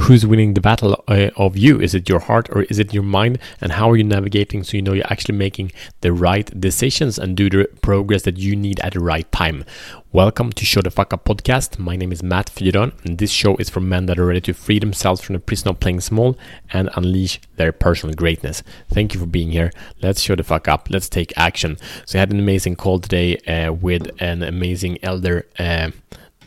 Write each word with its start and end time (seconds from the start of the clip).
who's 0.00 0.26
winning 0.26 0.54
the 0.54 0.60
battle 0.60 1.02
uh, 1.08 1.30
of 1.36 1.56
you? 1.56 1.80
Is 1.80 1.94
it 1.94 2.08
your 2.08 2.18
heart 2.18 2.48
or 2.50 2.62
is 2.62 2.78
it 2.78 2.92
your 2.92 3.02
mind? 3.02 3.38
And 3.60 3.72
how 3.72 3.90
are 3.90 3.96
you 3.96 4.04
navigating 4.04 4.64
so 4.64 4.76
you 4.76 4.82
know 4.82 4.92
you're 4.92 5.10
actually 5.10 5.36
making 5.36 5.72
the 6.00 6.12
right 6.12 6.48
decisions 6.60 7.18
and 7.18 7.36
do 7.36 7.48
the 7.48 7.68
progress 7.80 8.22
that 8.22 8.36
you 8.36 8.56
need 8.56 8.80
at 8.80 8.94
the 8.94 9.00
right 9.00 9.30
time? 9.30 9.64
Welcome 10.12 10.52
to 10.52 10.64
Show 10.64 10.80
the 10.80 10.90
Fuck 10.90 11.12
Up 11.12 11.24
podcast. 11.24 11.78
My 11.78 11.96
name 11.96 12.12
is 12.12 12.22
Matt 12.22 12.46
Fyron, 12.46 12.92
and 13.04 13.18
this 13.18 13.30
show 13.30 13.56
is 13.56 13.68
for 13.68 13.80
men 13.80 14.06
that 14.06 14.18
are 14.18 14.26
ready 14.26 14.40
to 14.42 14.52
free 14.52 14.78
themselves 14.78 15.20
from 15.20 15.34
the 15.34 15.40
prison 15.40 15.68
of 15.68 15.80
playing 15.80 16.00
small 16.00 16.36
and 16.72 16.88
unleash 16.94 17.40
their 17.56 17.72
personal 17.72 18.14
greatness. 18.14 18.62
Thank 18.88 19.14
you 19.14 19.20
for 19.20 19.26
being 19.26 19.50
here. 19.50 19.70
Let's 20.02 20.20
show 20.20 20.34
the 20.34 20.44
fuck 20.44 20.68
up. 20.68 20.88
Let's 20.90 21.08
take 21.08 21.32
action. 21.36 21.78
So 22.04 22.18
I 22.18 22.20
had 22.20 22.32
an 22.32 22.38
amazing 22.38 22.76
call 22.76 23.00
today 23.00 23.36
uh, 23.38 23.72
with 23.72 24.10
an 24.20 24.42
amazing 24.42 24.98
elder. 25.02 25.46
Uh, 25.58 25.90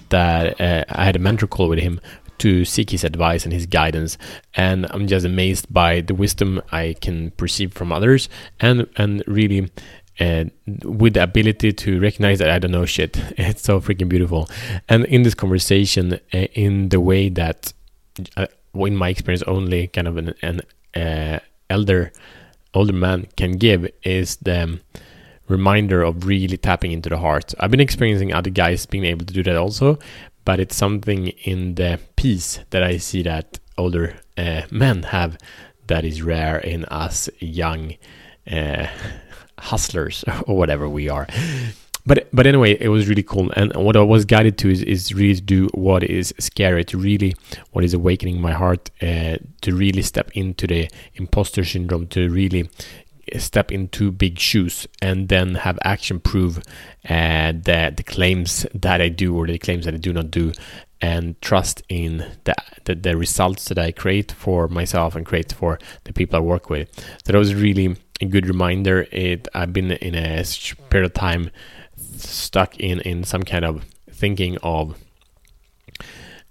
that 0.09 0.61
uh, 0.61 0.85
I 0.87 1.03
had 1.03 1.17
a 1.17 1.19
mentor 1.19 1.47
call 1.47 1.67
with 1.67 1.79
him 1.79 1.99
to 2.39 2.65
seek 2.65 2.89
his 2.89 3.03
advice 3.03 3.43
and 3.43 3.53
his 3.53 3.65
guidance 3.65 4.17
and 4.55 4.85
i'm 4.91 5.07
just 5.07 5.25
amazed 5.25 5.71
by 5.73 6.01
the 6.01 6.13
wisdom 6.13 6.61
i 6.71 6.95
can 7.01 7.31
perceive 7.31 7.73
from 7.73 7.91
others 7.91 8.29
and 8.59 8.87
and 8.97 9.23
really 9.27 9.69
uh, 10.19 10.45
with 10.83 11.13
the 11.13 11.23
ability 11.23 11.71
to 11.71 11.99
recognize 11.99 12.39
that 12.39 12.49
I 12.49 12.59
don't 12.59 12.71
know 12.71 12.85
shit. 12.85 13.17
It's 13.37 13.63
so 13.63 13.79
freaking 13.79 14.09
beautiful. 14.09 14.49
And 14.89 15.05
in 15.05 15.23
this 15.23 15.35
conversation, 15.35 16.13
uh, 16.13 16.37
in 16.53 16.89
the 16.89 16.99
way 16.99 17.29
that, 17.29 17.73
uh, 18.35 18.47
in 18.73 18.95
my 18.95 19.09
experience, 19.09 19.43
only 19.43 19.87
kind 19.87 20.07
of 20.07 20.17
an, 20.17 20.33
an 20.41 20.61
uh, 20.95 21.39
elder, 21.69 22.11
older 22.73 22.93
man 22.93 23.27
can 23.35 23.53
give 23.53 23.87
is 24.03 24.37
the 24.37 24.79
reminder 25.47 26.03
of 26.03 26.25
really 26.25 26.57
tapping 26.57 26.91
into 26.91 27.09
the 27.09 27.17
heart. 27.17 27.53
I've 27.59 27.71
been 27.71 27.79
experiencing 27.79 28.33
other 28.33 28.49
guys 28.49 28.85
being 28.85 29.05
able 29.05 29.25
to 29.25 29.33
do 29.33 29.43
that 29.43 29.55
also, 29.55 29.99
but 30.47 30.61
it's 30.61 30.77
something 30.77 31.27
in 31.43 31.75
the 31.75 31.99
piece 32.15 32.59
that 32.69 32.81
I 32.81 32.95
see 32.95 33.21
that 33.23 33.59
older 33.77 34.15
uh, 34.37 34.61
men 34.71 35.03
have 35.03 35.37
that 35.87 36.05
is 36.05 36.21
rare 36.21 36.57
in 36.57 36.85
us 36.85 37.29
young 37.39 37.95
uh, 38.49 38.87
hustlers 39.59 40.23
or 40.47 40.55
whatever 40.55 40.87
we 40.87 41.09
are. 41.09 41.27
But 42.05 42.29
but 42.31 42.47
anyway, 42.47 42.77
it 42.79 42.87
was 42.87 43.09
really 43.09 43.23
cool, 43.23 43.51
and 43.57 43.75
what 43.75 43.97
I 43.97 44.01
was 44.01 44.23
guided 44.23 44.57
to 44.59 44.71
is, 44.71 44.81
is 44.81 45.13
really 45.13 45.35
to 45.35 45.41
do 45.41 45.67
what 45.73 46.03
is 46.05 46.33
scary, 46.39 46.85
to 46.85 46.97
really 46.97 47.35
what 47.71 47.83
is 47.83 47.93
awakening 47.93 48.39
my 48.39 48.53
heart, 48.53 48.89
uh, 49.01 49.35
to 49.63 49.75
really 49.75 50.01
step 50.01 50.31
into 50.33 50.65
the 50.65 50.87
imposter 51.15 51.65
syndrome, 51.65 52.07
to 52.07 52.29
really 52.29 52.69
step 53.37 53.71
into 53.71 54.11
big 54.11 54.39
shoes 54.39 54.87
and 55.01 55.29
then 55.29 55.55
have 55.55 55.77
action 55.83 56.19
prove 56.19 56.59
uh, 57.09 57.51
the, 57.51 57.93
the 57.95 58.03
claims 58.03 58.65
that 58.73 59.01
I 59.01 59.09
do 59.09 59.35
or 59.35 59.47
the 59.47 59.57
claims 59.57 59.85
that 59.85 59.93
I 59.93 59.97
do 59.97 60.13
not 60.13 60.31
do 60.31 60.53
and 61.01 61.39
trust 61.41 61.83
in 61.89 62.25
the, 62.43 62.55
the, 62.85 62.95
the 62.95 63.17
results 63.17 63.65
that 63.65 63.77
I 63.77 63.91
create 63.91 64.31
for 64.31 64.67
myself 64.67 65.15
and 65.15 65.25
create 65.25 65.53
for 65.53 65.77
the 66.05 66.13
people 66.13 66.37
I 66.37 66.39
work 66.39 66.69
with. 66.69 66.89
So 67.25 67.33
that 67.33 67.37
was 67.37 67.53
really 67.53 67.95
a 68.21 68.25
good 68.25 68.47
reminder. 68.47 69.07
It 69.11 69.47
I've 69.53 69.73
been 69.73 69.91
in 69.91 70.15
a 70.15 70.43
period 70.89 71.05
of 71.05 71.13
time 71.13 71.51
stuck 72.17 72.79
in 72.79 72.99
in 73.01 73.23
some 73.23 73.43
kind 73.43 73.65
of 73.65 73.83
thinking 74.09 74.57
of 74.63 74.97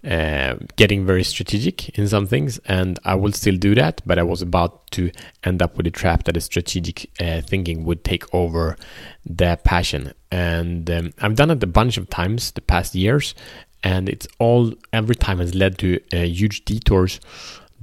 uh, 0.06 0.54
getting 0.76 1.04
very 1.04 1.24
strategic 1.24 1.88
in 1.98 2.06
some 2.06 2.26
things, 2.26 2.58
and 2.66 2.98
I 3.04 3.14
will 3.16 3.32
still 3.32 3.56
do 3.56 3.74
that. 3.74 4.02
But 4.06 4.18
I 4.18 4.22
was 4.22 4.42
about 4.42 4.90
to 4.92 5.10
end 5.44 5.62
up 5.62 5.76
with 5.76 5.86
a 5.86 5.90
trap 5.90 6.24
that 6.24 6.36
a 6.36 6.40
strategic 6.40 7.10
uh, 7.20 7.40
thinking 7.40 7.84
would 7.84 8.04
take 8.04 8.32
over 8.34 8.76
the 9.24 9.58
passion, 9.64 10.12
and 10.30 10.88
um, 10.90 11.12
I've 11.20 11.34
done 11.34 11.50
it 11.50 11.62
a 11.62 11.66
bunch 11.66 11.96
of 11.96 12.08
times 12.08 12.52
the 12.52 12.60
past 12.60 12.94
years, 12.94 13.34
and 13.82 14.08
it's 14.08 14.28
all 14.38 14.72
every 14.92 15.16
time 15.16 15.38
has 15.38 15.54
led 15.54 15.78
to 15.78 16.00
uh, 16.12 16.18
huge 16.18 16.64
detours 16.64 17.20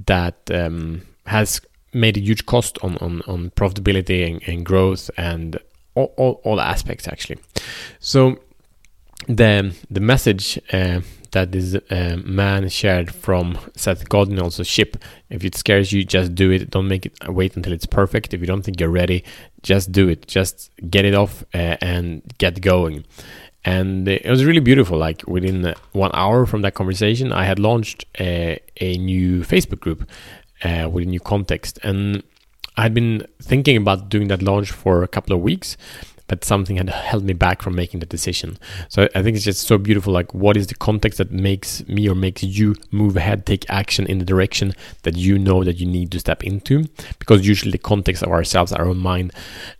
that 0.06 0.50
um, 0.50 1.02
has 1.26 1.60
made 1.92 2.16
a 2.16 2.20
huge 2.20 2.46
cost 2.46 2.78
on 2.82 2.96
on, 2.98 3.22
on 3.26 3.50
profitability 3.50 4.26
and, 4.28 4.42
and 4.48 4.64
growth 4.64 5.10
and 5.16 5.58
all, 5.94 6.12
all, 6.16 6.40
all 6.44 6.60
aspects 6.60 7.06
actually. 7.06 7.38
So 8.00 8.38
the 9.28 9.74
the 9.90 10.00
message 10.00 10.58
uh, 10.72 11.00
that 11.34 11.52
this 11.52 11.74
uh, 11.90 12.16
man 12.24 12.68
shared 12.68 13.14
from 13.14 13.58
Seth 13.76 14.08
Godin 14.08 14.40
also 14.40 14.62
ship. 14.62 14.96
If 15.28 15.44
it 15.44 15.54
scares 15.54 15.92
you, 15.92 16.04
just 16.04 16.34
do 16.34 16.50
it. 16.50 16.70
Don't 16.70 16.88
make 16.88 17.06
it 17.06 17.12
wait 17.28 17.54
until 17.56 17.72
it's 17.72 17.86
perfect. 17.86 18.32
If 18.32 18.40
you 18.40 18.46
don't 18.46 18.62
think 18.62 18.80
you're 18.80 18.88
ready, 18.88 19.22
just 19.62 19.92
do 19.92 20.08
it. 20.08 20.26
Just 20.26 20.70
get 20.88 21.04
it 21.04 21.14
off 21.14 21.44
uh, 21.52 21.76
and 21.80 22.22
get 22.38 22.62
going. 22.62 23.04
And 23.64 24.08
it 24.08 24.28
was 24.28 24.44
really 24.44 24.60
beautiful. 24.60 24.96
Like 24.96 25.26
within 25.26 25.74
one 25.92 26.10
hour 26.14 26.46
from 26.46 26.62
that 26.62 26.74
conversation, 26.74 27.32
I 27.32 27.44
had 27.44 27.58
launched 27.58 28.04
a, 28.18 28.60
a 28.80 28.96
new 28.98 29.40
Facebook 29.42 29.80
group 29.80 30.08
uh, 30.62 30.88
with 30.90 31.04
a 31.04 31.08
new 31.08 31.20
context, 31.20 31.78
and 31.82 32.22
I 32.76 32.82
had 32.82 32.94
been 32.94 33.26
thinking 33.42 33.76
about 33.76 34.08
doing 34.08 34.28
that 34.28 34.42
launch 34.42 34.70
for 34.70 35.02
a 35.02 35.08
couple 35.08 35.34
of 35.34 35.40
weeks 35.42 35.76
but 36.26 36.44
something 36.44 36.76
had 36.76 36.88
held 36.88 37.24
me 37.24 37.32
back 37.32 37.62
from 37.62 37.74
making 37.74 38.00
the 38.00 38.06
decision. 38.06 38.58
So 38.88 39.08
I 39.14 39.22
think 39.22 39.36
it's 39.36 39.44
just 39.44 39.66
so 39.66 39.78
beautiful. 39.78 40.12
Like, 40.12 40.32
what 40.32 40.56
is 40.56 40.68
the 40.68 40.74
context 40.74 41.18
that 41.18 41.30
makes 41.30 41.86
me 41.86 42.08
or 42.08 42.14
makes 42.14 42.42
you 42.42 42.74
move 42.90 43.16
ahead, 43.16 43.44
take 43.44 43.68
action 43.68 44.06
in 44.06 44.18
the 44.18 44.24
direction 44.24 44.72
that 45.02 45.16
you 45.16 45.38
know 45.38 45.64
that 45.64 45.78
you 45.78 45.86
need 45.86 46.10
to 46.12 46.20
step 46.20 46.42
into? 46.42 46.86
Because 47.18 47.46
usually 47.46 47.72
the 47.72 47.78
context 47.78 48.22
of 48.22 48.30
ourselves, 48.30 48.72
our 48.72 48.86
own 48.86 48.98
mind, 48.98 49.32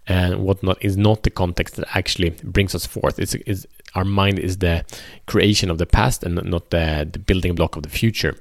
and 0.06 0.44
whatnot 0.44 0.84
is 0.84 0.97
not 0.97 1.22
the 1.22 1.31
context 1.31 1.77
that 1.77 1.97
actually 1.97 2.31
brings 2.43 2.75
us 2.75 2.87
forth. 2.87 3.19
It's, 3.19 3.34
it's 3.34 3.66
our 3.94 4.04
mind 4.04 4.38
is 4.38 4.59
the 4.59 4.84
creation 5.27 5.71
of 5.71 5.78
the 5.78 5.87
past 5.87 6.25
and 6.25 6.34
not 6.44 6.71
the, 6.71 7.09
the 7.10 7.19
building 7.19 7.54
block 7.54 7.77
of 7.77 7.84
the 7.84 7.88
future. 7.88 8.37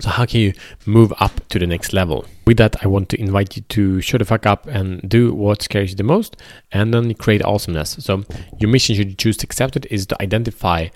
So 0.00 0.10
how 0.10 0.26
can 0.26 0.40
you 0.40 0.52
move 0.86 1.12
up 1.18 1.46
to 1.48 1.58
the 1.58 1.66
next 1.66 1.92
level? 1.92 2.24
With 2.46 2.56
that, 2.58 2.76
I 2.84 2.88
want 2.88 3.08
to 3.10 3.20
invite 3.20 3.56
you 3.56 3.62
to 3.62 4.00
show 4.00 4.18
the 4.18 4.24
fuck 4.24 4.46
up 4.46 4.66
and 4.66 5.06
do 5.08 5.34
what 5.34 5.62
scares 5.62 5.90
you 5.90 5.96
the 5.96 6.04
most 6.04 6.36
and 6.72 6.94
then 6.94 7.12
create 7.14 7.44
awesomeness. 7.44 7.96
So 8.00 8.24
your 8.58 8.70
mission, 8.70 8.94
should 8.94 9.10
you 9.10 9.16
choose 9.16 9.36
to 9.38 9.44
accept 9.44 9.76
it, 9.76 9.86
is 9.90 10.06
to 10.06 10.22
identify 10.22 10.88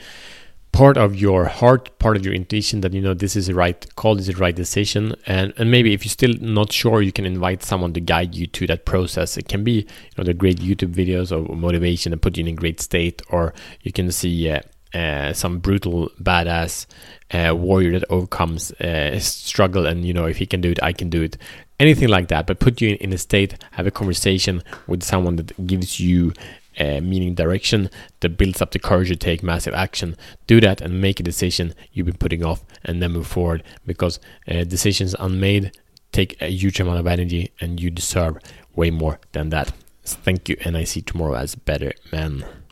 part 0.72 0.96
of 0.96 1.14
your 1.14 1.44
heart, 1.44 1.96
part 1.98 2.16
of 2.16 2.24
your 2.24 2.34
intuition 2.34 2.80
that 2.80 2.92
you 2.92 3.00
know 3.00 3.12
this 3.12 3.36
is 3.36 3.46
the 3.46 3.54
right 3.54 3.94
call, 3.96 4.14
this 4.14 4.28
is 4.28 4.34
the 4.34 4.40
right 4.40 4.56
decision. 4.56 5.14
And 5.26 5.52
and 5.58 5.70
maybe 5.70 5.92
if 5.92 6.04
you're 6.04 6.10
still 6.10 6.34
not 6.40 6.72
sure, 6.72 7.02
you 7.02 7.12
can 7.12 7.26
invite 7.26 7.62
someone 7.62 7.92
to 7.92 8.00
guide 8.00 8.34
you 8.34 8.46
to 8.48 8.66
that 8.68 8.84
process. 8.86 9.36
It 9.36 9.48
can 9.48 9.62
be 9.62 9.72
you 9.72 9.86
know 10.16 10.24
the 10.24 10.34
great 10.34 10.58
YouTube 10.58 10.94
videos 10.94 11.30
or 11.30 11.54
motivation 11.54 12.10
that 12.10 12.18
put 12.18 12.36
you 12.36 12.42
in 12.42 12.48
a 12.48 12.52
great 12.52 12.80
state, 12.80 13.22
or 13.30 13.52
you 13.82 13.92
can 13.92 14.10
see 14.10 14.50
uh, 14.50 14.60
uh, 14.94 15.32
some 15.32 15.58
brutal 15.58 16.10
badass 16.20 16.86
uh, 17.32 17.54
warrior 17.56 17.92
that 17.92 18.04
overcomes 18.10 18.72
uh, 18.72 19.18
struggle 19.18 19.86
and 19.86 20.04
you 20.04 20.12
know 20.12 20.26
if 20.26 20.36
he 20.36 20.46
can 20.46 20.60
do 20.60 20.70
it 20.70 20.82
i 20.82 20.92
can 20.92 21.08
do 21.10 21.22
it. 21.22 21.36
Anything 21.80 22.08
like 22.08 22.28
that. 22.28 22.46
But 22.46 22.60
put 22.60 22.80
you 22.80 22.90
in, 22.90 22.96
in 22.96 23.12
a 23.12 23.18
state 23.18 23.56
have 23.72 23.86
a 23.86 23.90
conversation 23.90 24.62
with 24.86 25.02
someone 25.02 25.36
that 25.36 25.66
gives 25.66 25.98
you 25.98 26.32
uh, 26.78 27.00
meaning 27.00 27.34
direction 27.34 27.90
that 28.20 28.38
builds 28.38 28.62
up 28.62 28.70
the 28.70 28.78
courage 28.78 29.08
to 29.08 29.16
take 29.16 29.42
massive 29.42 29.74
action. 29.74 30.16
Do 30.46 30.60
that 30.60 30.80
and 30.80 31.00
make 31.00 31.18
a 31.18 31.24
decision 31.24 31.74
you've 31.92 32.06
been 32.06 32.16
putting 32.16 32.44
off 32.44 32.64
and 32.84 33.02
then 33.02 33.12
move 33.12 33.26
forward. 33.26 33.64
Because 33.84 34.20
uh, 34.48 34.64
decisions 34.64 35.14
unmade 35.18 35.72
take 36.12 36.40
a 36.40 36.48
huge 36.48 36.78
amount 36.78 37.00
of 37.00 37.06
energy 37.06 37.50
and 37.60 37.80
you 37.80 37.90
deserve 37.90 38.38
way 38.76 38.90
more 38.90 39.18
than 39.32 39.50
that. 39.50 39.72
Thank 40.04 40.48
you 40.48 40.56
and 40.64 40.76
i 40.76 40.82
see 40.84 41.00
tomorrow 41.00 41.34
as 41.34 41.54
better 41.54 41.92
men 42.10 42.44